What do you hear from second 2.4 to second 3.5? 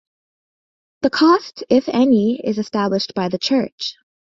is established by the